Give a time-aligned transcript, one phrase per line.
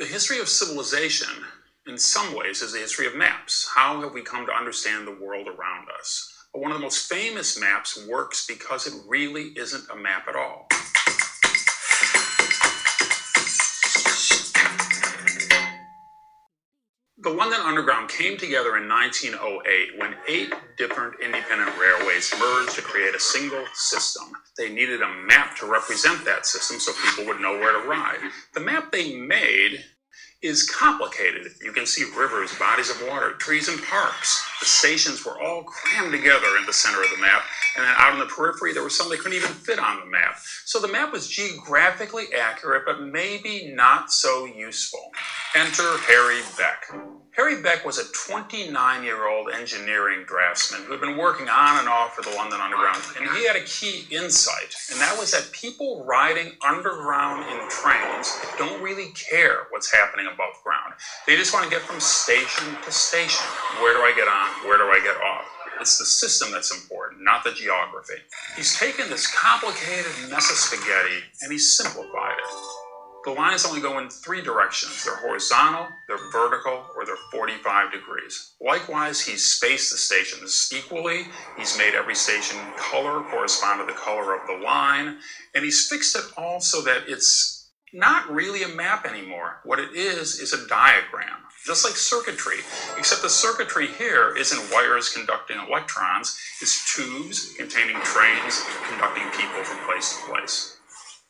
[0.00, 1.28] The history of civilization,
[1.86, 3.68] in some ways, is the history of maps.
[3.74, 6.46] How have we come to understand the world around us?
[6.54, 10.36] But one of the most famous maps works because it really isn't a map at
[10.36, 10.68] all.
[17.18, 23.14] The London Underground came together in 1908 when eight different independent railways merged to create
[23.14, 24.32] a single system.
[24.60, 28.18] They needed a map to represent that system so people would know where to ride.
[28.52, 29.82] The map they made
[30.42, 31.46] is complicated.
[31.62, 34.46] You can see rivers, bodies of water, trees, and parks.
[34.60, 37.42] The stations were all crammed together in the center of the map,
[37.76, 40.06] and then out on the periphery, there was some they couldn't even fit on the
[40.06, 40.38] map.
[40.64, 45.10] So the map was geographically accurate, but maybe not so useful.
[45.54, 46.86] Enter Harry Beck.
[47.36, 51.88] Harry Beck was a 29 year old engineering draftsman who had been working on and
[51.88, 55.50] off for the London Underground, and he had a key insight, and that was that
[55.52, 60.94] people riding underground in trains don't really care what's happening above ground.
[61.26, 63.46] They just want to get from station to station.
[63.80, 64.68] Where do I get on?
[64.68, 65.46] Where do I get off?
[65.80, 66.99] It's the system that's important,
[67.30, 68.20] not the geography.
[68.56, 72.54] He's taken this complicated mess of spaghetti and he's simplified it.
[73.24, 75.04] The lines only go in three directions.
[75.04, 78.54] They're horizontal, they're vertical, or they're 45 degrees.
[78.60, 81.26] Likewise, he's spaced the stations equally.
[81.58, 85.18] He's made every station color correspond to the color of the line.
[85.54, 89.60] And he's fixed it all so that it's not really a map anymore.
[89.64, 92.58] What it is, is a diagram, just like circuitry,
[92.96, 99.78] except the circuitry here isn't wires conducting electrons, it's tubes containing trains conducting people from
[99.86, 100.76] place to place.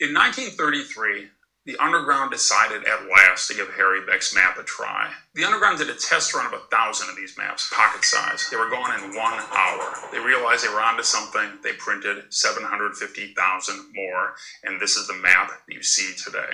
[0.00, 1.28] In 1933,
[1.66, 5.12] the Underground decided at last to give Harry Beck's map a try.
[5.34, 8.48] The Underground did a test run of a thousand of these maps, pocket size.
[8.50, 9.94] They were gone in one hour.
[10.10, 11.58] They realized they were onto something.
[11.62, 16.50] They printed 750,000 more, and this is the map you see today.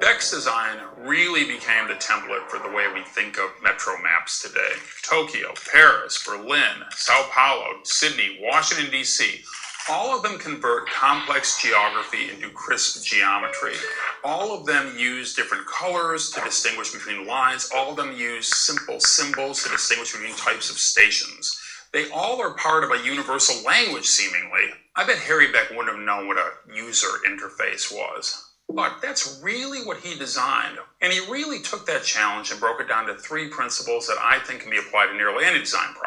[0.00, 4.74] Beck's design really became the template for the way we think of metro maps today.
[5.02, 9.42] Tokyo, Paris, Berlin, Sao Paulo, Sydney, Washington, D.C
[9.90, 13.74] all of them convert complex geography into crisp geometry.
[14.24, 17.70] All of them use different colors to distinguish between lines.
[17.74, 21.58] All of them use simple symbols to distinguish between types of stations.
[21.92, 24.70] They all are part of a universal language, seemingly.
[24.96, 28.52] I bet Harry Beck wouldn't have known what a user interface was.
[28.68, 30.78] But that's really what he designed.
[31.02, 34.38] And he really took that challenge and broke it down to three principles that I
[34.38, 36.03] think can be applied to nearly any design problem.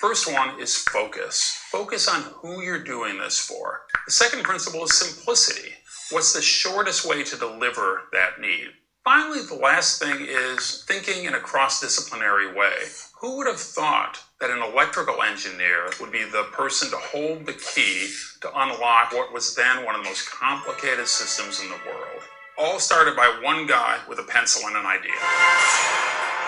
[0.00, 1.60] First one is focus.
[1.70, 3.82] Focus on who you're doing this for.
[4.06, 5.72] The second principle is simplicity.
[6.10, 8.68] What's the shortest way to deliver that need?
[9.04, 12.72] Finally, the last thing is thinking in a cross disciplinary way.
[13.20, 17.52] Who would have thought that an electrical engineer would be the person to hold the
[17.52, 22.22] key to unlock what was then one of the most complicated systems in the world?
[22.56, 26.39] All started by one guy with a pencil and an idea.